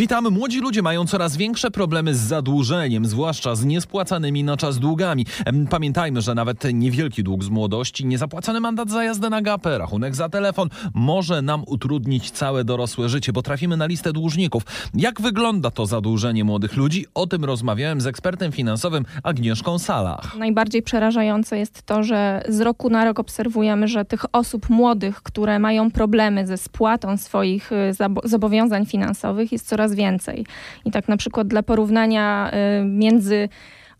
Witamy. 0.00 0.30
Młodzi 0.30 0.60
ludzie 0.60 0.82
mają 0.82 1.06
coraz 1.06 1.36
większe 1.36 1.70
problemy 1.70 2.14
z 2.14 2.18
zadłużeniem, 2.18 3.06
zwłaszcza 3.06 3.54
z 3.54 3.64
niespłacanymi 3.64 4.44
na 4.44 4.56
czas 4.56 4.78
długami. 4.78 5.26
Pamiętajmy, 5.70 6.20
że 6.20 6.34
nawet 6.34 6.64
niewielki 6.74 7.24
dług 7.24 7.44
z 7.44 7.48
młodości, 7.48 8.06
niezapłacony 8.06 8.60
mandat 8.60 8.90
za 8.90 9.04
jazdę 9.04 9.30
na 9.30 9.42
gapę, 9.42 9.78
rachunek 9.78 10.14
za 10.14 10.28
telefon 10.28 10.68
może 10.94 11.42
nam 11.42 11.62
utrudnić 11.66 12.30
całe 12.30 12.64
dorosłe 12.64 13.08
życie, 13.08 13.32
bo 13.32 13.42
trafimy 13.42 13.76
na 13.76 13.86
listę 13.86 14.12
dłużników. 14.12 14.62
Jak 14.94 15.20
wygląda 15.20 15.70
to 15.70 15.86
zadłużenie 15.86 16.44
młodych 16.44 16.76
ludzi? 16.76 17.06
O 17.14 17.26
tym 17.26 17.44
rozmawiałem 17.44 18.00
z 18.00 18.06
ekspertem 18.06 18.52
finansowym 18.52 19.04
Agnieszką 19.22 19.78
Salach. 19.78 20.36
Najbardziej 20.36 20.82
przerażające 20.82 21.58
jest 21.58 21.82
to, 21.82 22.02
że 22.02 22.42
z 22.48 22.60
roku 22.60 22.90
na 22.90 23.04
rok 23.04 23.18
obserwujemy, 23.18 23.88
że 23.88 24.04
tych 24.04 24.24
osób 24.32 24.70
młodych, 24.70 25.22
które 25.22 25.58
mają 25.58 25.90
problemy 25.90 26.46
ze 26.46 26.56
spłatą 26.56 27.16
swoich 27.16 27.72
y, 27.72 27.76
zobowiązań 28.24 28.86
finansowych 28.86 29.52
jest 29.52 29.68
coraz 29.68 29.89
więcej. 29.94 30.46
I 30.84 30.90
tak 30.90 31.08
na 31.08 31.16
przykład 31.16 31.48
dla 31.48 31.62
porównania 31.62 32.50
y, 32.80 32.84
między 32.84 33.48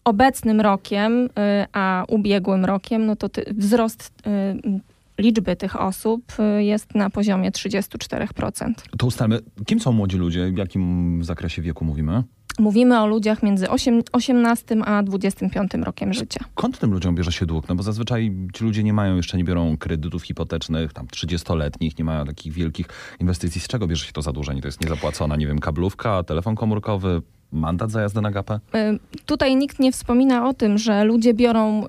obecnym 0.04 0.60
rokiem 0.60 1.24
y, 1.24 1.28
a 1.72 2.04
ubiegłym 2.08 2.64
rokiem, 2.64 3.06
no 3.06 3.16
to 3.16 3.28
ty, 3.28 3.44
wzrost 3.56 4.12
y, 4.26 4.80
liczby 5.18 5.56
tych 5.56 5.80
osób 5.80 6.22
jest 6.58 6.94
na 6.94 7.10
poziomie 7.10 7.50
34%. 7.50 8.72
To 8.98 9.06
ustalmy, 9.06 9.38
kim 9.66 9.80
są 9.80 9.92
młodzi 9.92 10.16
ludzie, 10.16 10.52
w 10.52 10.56
jakim 10.56 11.18
zakresie 11.24 11.62
wieku 11.62 11.84
mówimy? 11.84 12.22
Mówimy 12.58 13.00
o 13.00 13.06
ludziach 13.06 13.42
między 13.42 13.66
osiem- 13.66 14.02
18 14.12 14.76
a 14.84 15.02
25 15.02 15.84
rokiem 15.84 16.12
życia. 16.12 16.40
Skąd 16.52 16.78
tym 16.78 16.90
ludziom 16.92 17.14
bierze 17.14 17.32
się 17.32 17.46
dług? 17.46 17.68
No 17.68 17.74
bo 17.74 17.82
zazwyczaj 17.82 18.32
ci 18.54 18.64
ludzie 18.64 18.82
nie 18.82 18.92
mają, 18.92 19.16
jeszcze 19.16 19.36
nie 19.38 19.44
biorą 19.44 19.76
kredytów 19.76 20.22
hipotecznych, 20.22 20.92
tam 20.92 21.06
30-letnich, 21.06 21.98
nie 21.98 22.04
mają 22.04 22.24
takich 22.24 22.52
wielkich 22.52 22.86
inwestycji. 23.20 23.60
Z 23.60 23.68
czego 23.68 23.86
bierze 23.86 24.06
się 24.06 24.12
to 24.12 24.22
zadłużenie? 24.22 24.60
To 24.62 24.68
jest 24.68 24.80
niezapłacona, 24.82 25.36
nie 25.36 25.46
wiem, 25.46 25.58
kablówka, 25.58 26.22
telefon 26.22 26.54
komórkowy, 26.54 27.22
mandat 27.52 27.90
za 27.90 28.00
jazdę 28.00 28.20
na 28.20 28.30
gapę? 28.30 28.60
Y, 28.74 28.98
Tutaj 29.26 29.56
nikt 29.56 29.78
nie 29.78 29.92
wspomina 29.92 30.48
o 30.48 30.54
tym, 30.54 30.78
że 30.78 31.04
ludzie 31.04 31.34
biorą 31.34 31.84
y, 31.84 31.88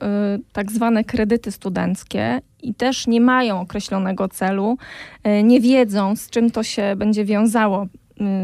tak 0.53 0.71
zwane 0.71 1.03
kredyty 1.03 1.52
studenckie 1.52 2.41
i 2.64 2.73
też 2.73 3.08
nie 3.08 3.21
mają 3.21 3.59
określonego 3.61 4.27
celu, 4.30 4.77
y, 5.27 5.43
nie 5.43 5.61
wiedzą 5.61 6.16
z 6.16 6.30
czym 6.30 6.52
to 6.52 6.64
się 6.64 6.93
będzie 6.97 7.25
wiązało 7.25 7.88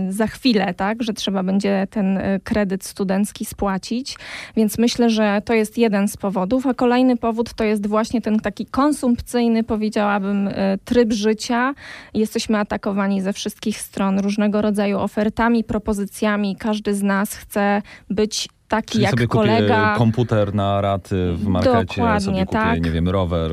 za 0.10 0.28
chwilę, 0.28 0.74
tak, 0.74 1.04
że 1.04 1.14
trzeba 1.14 1.44
będzie 1.44 1.88
ten 1.90 2.18
y, 2.18 2.40
kredyt 2.44 2.84
studencki 2.84 3.46
spłacić. 3.46 4.16
Więc 4.56 4.78
myślę, 4.78 5.10
że 5.10 5.42
to 5.46 5.54
jest 5.54 5.78
jeden 5.78 6.08
z 6.08 6.18
powodów, 6.18 6.68
a 6.68 6.74
kolejny 6.74 7.18
powód 7.18 7.54
to 7.54 7.64
jest 7.64 7.88
właśnie 7.88 8.22
ten 8.22 8.40
taki 8.40 8.66
konsumpcyjny, 8.66 9.64
powiedziałabym, 9.64 10.48
y, 10.48 10.54
tryb 10.86 11.14
życia. 11.14 11.74
Jesteśmy 12.14 12.58
atakowani 12.58 13.22
ze 13.22 13.34
wszystkich 13.34 13.80
stron 13.80 14.20
różnego 14.20 14.62
rodzaju 14.62 15.00
ofertami, 15.00 15.64
propozycjami. 15.64 16.56
Każdy 16.56 16.96
z 16.96 17.04
nas 17.04 17.36
chce 17.36 17.82
być 18.10 18.50
taki 18.68 18.92
Czyli 18.92 19.04
jak 19.04 19.12
sobie 19.12 19.28
kolega. 19.28 19.86
kupię 19.88 19.98
komputer 19.98 20.56
na 20.56 20.82
raty 20.82 21.34
w 21.34 21.48
markecie, 21.48 21.86
Dokładnie, 21.86 22.22
sobie 22.22 22.46
kupię, 22.46 22.60
tak. 22.60 22.86
nie 22.86 22.92
wiem, 22.92 23.10
rower, 23.10 23.52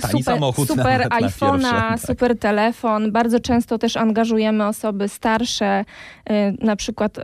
tani 0.00 0.22
samochód 0.22 0.68
super 0.68 0.86
nawet 0.86 1.10
na 1.10 1.28
iPhone'a, 1.28 1.70
tak. 1.90 2.00
super 2.00 2.38
telefon. 2.38 3.12
Bardzo 3.12 3.40
często 3.40 3.78
też 3.78 3.96
angażujemy 3.96 4.66
osoby 4.66 5.08
starsze, 5.08 5.84
y, 6.30 6.32
na 6.60 6.76
przykład 6.76 7.18
y, 7.18 7.22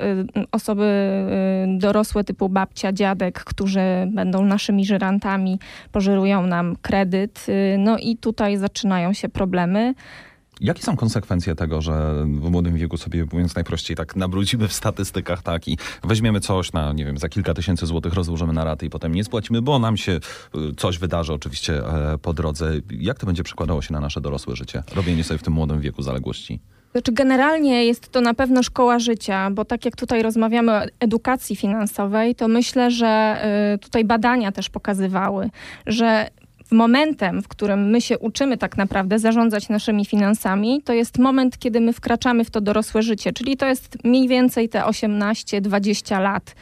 osoby 0.52 0.84
y, 0.84 1.78
dorosłe 1.78 2.24
typu 2.24 2.48
babcia, 2.48 2.92
dziadek, 2.92 3.44
którzy 3.44 3.80
będą 4.06 4.44
naszymi 4.44 4.86
żyrantami, 4.86 5.58
pożyrują 5.92 6.46
nam 6.46 6.76
kredyt. 6.82 7.46
No 7.78 7.98
i 7.98 8.16
tutaj 8.16 8.56
zaczynają 8.56 9.12
się 9.12 9.28
problemy. 9.28 9.94
Jakie 10.60 10.82
są 10.82 10.96
konsekwencje 10.96 11.54
tego, 11.54 11.82
że 11.82 12.24
w 12.24 12.50
młodym 12.50 12.76
wieku 12.76 12.96
sobie, 12.96 13.24
mówiąc 13.32 13.54
najprościej, 13.54 13.96
tak 13.96 14.16
nabrudzimy 14.16 14.68
w 14.68 14.72
statystykach, 14.72 15.42
tak, 15.42 15.68
i 15.68 15.78
weźmiemy 16.04 16.40
coś 16.40 16.72
na, 16.72 16.92
nie 16.92 17.04
wiem, 17.04 17.18
za 17.18 17.28
kilka 17.28 17.54
tysięcy 17.54 17.86
złotych 17.86 18.14
rozłożymy 18.14 18.52
na 18.52 18.64
raty 18.64 18.86
i 18.86 18.90
potem 18.90 19.14
nie 19.14 19.24
spłacimy, 19.24 19.62
bo 19.62 19.78
nam 19.78 19.96
się 19.96 20.12
y, 20.12 20.74
coś 20.76 20.98
wydarzy 20.98 21.32
oczywiście 21.32 21.86
e, 21.86 22.18
po 22.18 22.32
drodze. 22.34 22.72
Jak 22.90 23.18
to 23.18 23.26
będzie 23.26 23.42
przekładało 23.42 23.82
się 23.82 23.92
na 23.92 24.00
nasze 24.00 24.20
dorosłe 24.20 24.56
życie? 24.56 24.82
Robienie 24.94 25.24
sobie 25.24 25.38
w 25.38 25.42
tym 25.42 25.52
młodym 25.52 25.80
wieku 25.80 26.02
zaległości. 26.02 26.60
Znaczy, 26.92 27.12
generalnie 27.12 27.84
jest 27.84 28.08
to 28.08 28.20
na 28.20 28.34
pewno 28.34 28.62
szkoła 28.62 28.98
życia, 28.98 29.50
bo 29.50 29.64
tak 29.64 29.84
jak 29.84 29.96
tutaj 29.96 30.22
rozmawiamy 30.22 30.72
o 30.72 30.82
edukacji 31.00 31.56
finansowej, 31.56 32.34
to 32.34 32.48
myślę, 32.48 32.90
że 32.90 33.42
y, 33.74 33.78
tutaj 33.78 34.04
badania 34.04 34.52
też 34.52 34.70
pokazywały, 34.70 35.50
że 35.86 36.28
momentem, 36.72 37.42
w 37.42 37.48
którym 37.48 37.90
my 37.90 38.00
się 38.00 38.18
uczymy 38.18 38.58
tak 38.58 38.76
naprawdę 38.76 39.18
zarządzać 39.18 39.68
naszymi 39.68 40.04
finansami, 40.04 40.82
to 40.84 40.92
jest 40.92 41.18
moment, 41.18 41.58
kiedy 41.58 41.80
my 41.80 41.92
wkraczamy 41.92 42.44
w 42.44 42.50
to 42.50 42.60
dorosłe 42.60 43.02
życie, 43.02 43.32
czyli 43.32 43.56
to 43.56 43.66
jest 43.66 44.04
mniej 44.04 44.28
więcej 44.28 44.68
te 44.68 44.80
18-20 44.80 46.20
lat. 46.20 46.54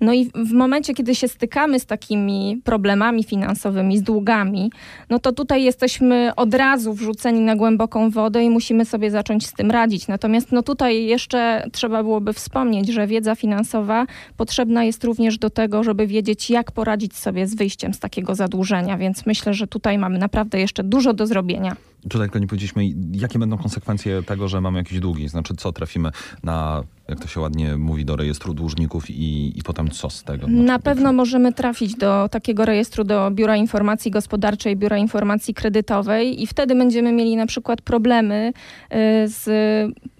No 0.00 0.12
i 0.12 0.30
w 0.34 0.52
momencie, 0.52 0.94
kiedy 0.94 1.14
się 1.14 1.28
stykamy 1.28 1.80
z 1.80 1.86
takimi 1.86 2.60
problemami 2.64 3.24
finansowymi, 3.24 3.98
z 3.98 4.02
długami, 4.02 4.72
no 5.10 5.18
to 5.18 5.32
tutaj 5.32 5.62
jesteśmy 5.62 6.32
od 6.36 6.54
razu 6.54 6.94
wrzuceni 6.94 7.40
na 7.40 7.56
głęboką 7.56 8.10
wodę 8.10 8.44
i 8.44 8.50
musimy 8.50 8.84
sobie 8.84 9.10
zacząć 9.10 9.46
z 9.46 9.52
tym 9.52 9.70
radzić. 9.70 10.08
Natomiast 10.08 10.52
no 10.52 10.62
tutaj 10.62 11.04
jeszcze 11.04 11.64
trzeba 11.72 12.02
byłoby 12.02 12.32
wspomnieć, 12.32 12.88
że 12.88 13.06
wiedza 13.06 13.34
finansowa 13.34 14.06
potrzebna 14.36 14.84
jest 14.84 15.04
również 15.04 15.38
do 15.38 15.50
tego, 15.50 15.84
żeby 15.84 16.06
wiedzieć, 16.06 16.50
jak 16.50 16.72
poradzić 16.72 17.16
sobie 17.16 17.46
z 17.46 17.54
wyjściem 17.54 17.94
z 17.94 17.98
takiego 17.98 18.34
zadłużenia, 18.34 18.98
więc 18.98 19.26
myślę, 19.26 19.49
że 19.54 19.66
tutaj 19.66 19.98
mamy 19.98 20.18
naprawdę 20.18 20.60
jeszcze 20.60 20.84
dużo 20.84 21.12
do 21.12 21.26
zrobienia. 21.26 21.76
Tutaj 22.08 22.26
tylko 22.26 22.38
nie 22.38 22.46
powiedzieliśmy, 22.46 22.84
jakie 23.12 23.38
będą 23.38 23.58
konsekwencje 23.58 24.22
tego, 24.22 24.48
że 24.48 24.60
mamy 24.60 24.78
jakieś 24.78 25.00
długi. 25.00 25.28
Znaczy, 25.28 25.54
co 25.56 25.72
trafimy 25.72 26.10
na, 26.42 26.82
jak 27.08 27.20
to 27.20 27.28
się 27.28 27.40
ładnie 27.40 27.76
mówi, 27.76 28.04
do 28.04 28.16
rejestru 28.16 28.54
dłużników 28.54 29.10
i, 29.10 29.58
i 29.58 29.62
potem 29.62 29.90
co 29.90 30.10
z 30.10 30.22
tego? 30.22 30.46
Na 30.46 30.62
Znaczy, 30.62 30.82
pewno 30.82 31.12
możemy 31.12 31.52
trafić 31.52 31.94
do 31.94 32.28
takiego 32.28 32.64
rejestru, 32.64 33.04
do 33.04 33.30
Biura 33.30 33.56
Informacji 33.56 34.10
Gospodarczej, 34.10 34.76
Biura 34.76 34.98
Informacji 34.98 35.54
Kredytowej 35.54 36.42
i 36.42 36.46
wtedy 36.46 36.74
będziemy 36.74 37.12
mieli 37.12 37.36
na 37.36 37.46
przykład 37.46 37.82
problemy 37.82 38.52
y, 38.52 38.96
z 39.28 39.48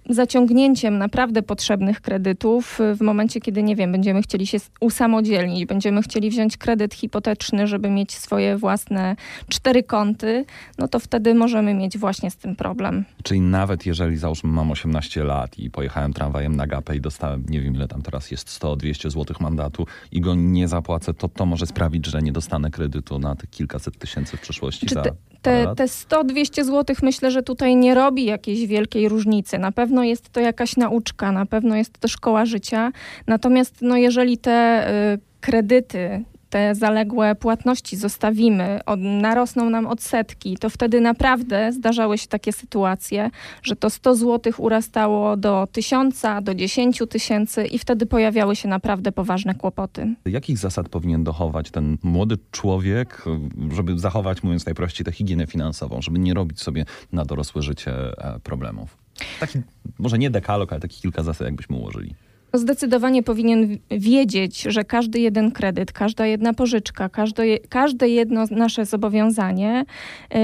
zaciągnięciem 0.09 0.97
naprawdę 0.97 1.41
potrzebnych 1.41 2.01
kredytów 2.01 2.79
y, 2.81 2.95
w 2.95 3.01
momencie, 3.01 3.41
kiedy, 3.41 3.63
nie 3.63 3.75
wiem, 3.75 3.91
będziemy 3.91 4.21
chcieli 4.21 4.47
się 4.47 4.57
usamodzielnić, 4.79 5.65
będziemy 5.65 6.01
chcieli 6.01 6.29
wziąć 6.29 6.57
kredyt 6.57 6.93
hipoteczny, 6.93 7.67
żeby 7.67 7.89
mieć 7.89 8.11
swoje 8.11 8.57
własne 8.57 9.15
cztery 9.49 9.83
konty, 9.83 10.45
no 10.77 10.87
to 10.87 10.99
wtedy 10.99 11.35
możemy 11.35 11.70
mieć 11.73 11.97
właśnie 11.97 12.31
z 12.31 12.37
tym 12.37 12.55
problem. 12.55 13.05
Czyli 13.23 13.41
nawet 13.41 13.85
jeżeli 13.85 14.17
załóżmy 14.17 14.51
mam 14.51 14.71
18 14.71 15.23
lat 15.23 15.59
i 15.59 15.69
pojechałem 15.69 16.13
tramwajem 16.13 16.55
na 16.55 16.67
gapę 16.67 16.95
i 16.95 17.01
dostałem, 17.01 17.43
nie 17.49 17.61
wiem 17.61 17.75
ile 17.75 17.87
tam 17.87 18.01
teraz 18.01 18.31
jest, 18.31 18.61
100-200 18.61 19.09
złotych 19.09 19.39
mandatu 19.39 19.87
i 20.11 20.21
go 20.21 20.35
nie 20.35 20.67
zapłacę, 20.67 21.13
to 21.13 21.29
to 21.29 21.45
może 21.45 21.65
sprawić, 21.65 22.05
że 22.05 22.21
nie 22.21 22.31
dostanę 22.31 22.71
kredytu 22.71 23.19
na 23.19 23.35
te 23.35 23.47
kilkaset 23.47 23.97
tysięcy 23.97 24.37
w 24.37 24.41
przyszłości 24.41 24.87
Czy 24.87 24.95
za 24.95 25.01
te, 25.01 25.11
te, 25.41 25.75
te 25.75 25.85
100-200 25.85 26.63
zł 26.63 26.95
myślę, 27.03 27.31
że 27.31 27.43
tutaj 27.43 27.75
nie 27.75 27.95
robi 27.95 28.25
jakiejś 28.25 28.67
wielkiej 28.67 29.09
różnicy. 29.09 29.57
Na 29.57 29.71
pewno 29.71 30.03
jest 30.03 30.29
to 30.29 30.39
jakaś 30.39 30.77
nauczka, 30.77 31.31
na 31.31 31.45
pewno 31.45 31.75
jest 31.75 31.99
to 31.99 32.07
szkoła 32.07 32.45
życia. 32.45 32.91
Natomiast 33.27 33.81
no, 33.81 33.97
jeżeli 33.97 34.37
te 34.37 34.87
y, 35.13 35.19
kredyty, 35.41 36.23
te 36.51 36.75
zaległe 36.75 37.35
płatności 37.35 37.97
zostawimy, 37.97 38.79
od, 38.85 38.99
narosną 38.99 39.69
nam 39.69 39.87
odsetki, 39.87 40.57
to 40.57 40.69
wtedy 40.69 41.01
naprawdę 41.01 41.71
zdarzały 41.73 42.17
się 42.17 42.27
takie 42.27 42.53
sytuacje, 42.53 43.29
że 43.63 43.75
to 43.75 43.89
100 43.89 44.15
zł 44.15 44.53
urastało 44.57 45.37
do 45.37 45.67
1000, 45.71 46.21
do 46.41 46.55
10 46.55 47.01
tysięcy 47.09 47.65
i 47.65 47.79
wtedy 47.79 48.05
pojawiały 48.05 48.55
się 48.55 48.69
naprawdę 48.69 49.11
poważne 49.11 49.55
kłopoty. 49.55 50.15
Jakich 50.25 50.57
zasad 50.57 50.89
powinien 50.89 51.23
dochować 51.23 51.71
ten 51.71 51.97
młody 52.03 52.37
człowiek, 52.51 53.25
żeby 53.71 53.99
zachować, 53.99 54.43
mówiąc 54.43 54.65
najprościej, 54.65 55.05
tę 55.05 55.11
higienę 55.11 55.47
finansową, 55.47 56.01
żeby 56.01 56.19
nie 56.19 56.33
robić 56.33 56.61
sobie 56.61 56.85
na 57.11 57.25
dorosłe 57.25 57.61
życie 57.61 57.93
e, 58.17 58.39
problemów? 58.39 58.97
Taki, 59.39 59.59
może 59.99 60.17
nie 60.17 60.29
dekalog, 60.29 60.71
ale 60.71 60.81
takich 60.81 61.01
kilka 61.01 61.23
zasad, 61.23 61.45
jakbyśmy 61.45 61.75
ułożyli. 61.75 62.15
Zdecydowanie 62.53 63.23
powinien 63.23 63.77
wiedzieć, 63.91 64.61
że 64.61 64.83
każdy 64.83 65.19
jeden 65.19 65.51
kredyt, 65.51 65.91
każda 65.91 66.25
jedna 66.25 66.53
pożyczka, 66.53 67.09
każde, 67.09 67.59
każde 67.59 68.09
jedno 68.09 68.45
nasze 68.51 68.85
zobowiązanie 68.85 69.85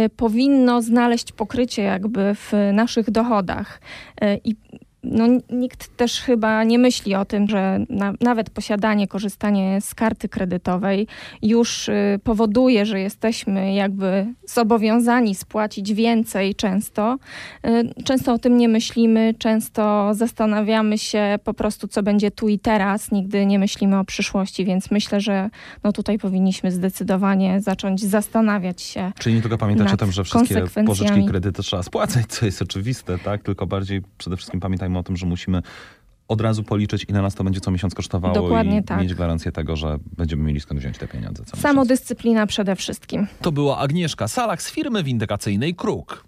y, 0.05 0.09
powinno 0.09 0.81
znaleźć 0.81 1.31
pokrycie 1.31 1.81
jakby 1.81 2.35
w 2.35 2.53
naszych 2.73 3.11
dochodach. 3.11 3.81
Y, 4.23 4.39
I 4.43 4.55
no, 5.11 5.27
nikt 5.49 5.97
też 5.97 6.21
chyba 6.21 6.63
nie 6.63 6.79
myśli 6.79 7.15
o 7.15 7.25
tym, 7.25 7.47
że 7.47 7.79
na, 7.89 8.13
nawet 8.21 8.49
posiadanie, 8.49 9.07
korzystanie 9.07 9.81
z 9.81 9.95
karty 9.95 10.29
kredytowej 10.29 11.07
już 11.41 11.89
y, 11.89 12.19
powoduje, 12.23 12.85
że 12.85 12.99
jesteśmy 12.99 13.73
jakby 13.73 14.27
zobowiązani 14.45 15.35
spłacić 15.35 15.93
więcej 15.93 16.55
często. 16.55 17.17
Y, 17.65 18.03
Często 18.03 18.33
o 18.33 18.39
tym 18.39 18.57
nie 18.57 18.69
myślimy, 18.69 19.33
często 19.39 20.11
zastanawiamy 20.13 20.97
się 20.97 21.39
po 21.43 21.53
prostu, 21.53 21.87
co 21.87 22.03
będzie 22.03 22.31
tu 22.31 22.49
i 22.49 22.59
teraz, 22.59 23.11
nigdy 23.11 23.45
nie 23.45 23.59
myślimy 23.59 23.99
o 23.99 24.03
przyszłości, 24.03 24.65
więc 24.65 24.91
myślę, 24.91 25.21
że 25.21 25.49
no 25.83 25.91
tutaj 25.91 26.19
powinniśmy 26.19 26.71
zdecydowanie 26.71 27.61
zacząć 27.61 28.01
zastanawiać 28.05 28.81
się. 28.81 29.11
Czyli 29.19 29.35
nie 29.35 29.41
tylko 29.41 29.57
pamiętać 29.57 29.93
o 29.93 29.97
tym, 29.97 30.11
że 30.11 30.23
wszystkie 30.23 30.63
pożyczki, 30.85 31.25
kredyty 31.25 31.63
trzeba 31.63 31.83
spłacać, 31.83 32.25
co 32.27 32.45
jest 32.45 32.61
oczywiste, 32.61 33.17
tak? 33.17 33.43
Tylko 33.43 33.67
bardziej 33.67 34.01
przede 34.17 34.37
wszystkim 34.37 34.59
pamiętajmy 34.59 34.96
o 34.97 35.03
tym, 35.03 35.17
że 35.17 35.25
musimy 35.25 35.61
od 36.27 36.41
razu 36.41 36.63
policzyć, 36.63 37.05
ile 37.09 37.21
nas 37.21 37.35
to 37.35 37.43
będzie 37.43 37.59
co 37.59 37.71
miesiąc 37.71 37.95
kosztowało 37.95 38.33
Dokładnie 38.33 38.77
i 38.77 38.83
tak. 38.83 39.01
mieć 39.01 39.13
gwarancję 39.13 39.51
tego, 39.51 39.75
że 39.75 39.97
będziemy 40.17 40.43
mieli 40.43 40.59
skąd 40.59 40.79
wziąć 40.79 40.97
te 40.97 41.07
pieniądze 41.07 41.43
co 41.43 41.49
miesiąc. 41.49 41.61
Samodyscyplina 41.61 42.47
przede 42.47 42.75
wszystkim. 42.75 43.27
To 43.41 43.51
była 43.51 43.77
Agnieszka 43.77 44.27
Salak 44.27 44.61
z 44.61 44.71
firmy 44.71 45.03
windykacyjnej 45.03 45.75
Kruk. 45.75 46.26